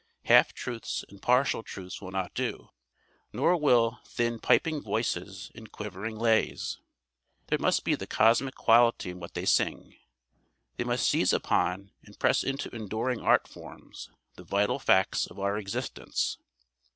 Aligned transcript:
Half 0.23 0.53
truths 0.53 1.05
and 1.09 1.21
partial 1.21 1.61
truths 1.61 2.01
will 2.01 2.09
not 2.09 2.33
do, 2.33 2.69
nor 3.31 3.55
will 3.55 3.99
thin 4.07 4.39
piping 4.39 4.81
voices 4.81 5.51
and 5.53 5.71
quavering 5.71 6.15
lays. 6.15 6.79
There 7.49 7.59
must 7.59 7.83
be 7.85 7.93
the 7.93 8.07
cosmic 8.07 8.55
quality 8.55 9.11
in 9.11 9.19
what 9.19 9.35
they 9.35 9.45
sing. 9.45 9.99
They 10.77 10.85
must 10.85 11.07
seize 11.07 11.33
upon 11.33 11.91
and 12.01 12.17
press 12.17 12.43
into 12.43 12.75
enduring 12.75 13.19
art 13.21 13.47
forms 13.47 14.09
the 14.37 14.43
vital 14.43 14.79
facts 14.79 15.27
of 15.27 15.37
our 15.39 15.55
existence. 15.59 16.39